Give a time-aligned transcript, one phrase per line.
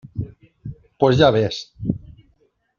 [0.97, 1.61] pues ya ves.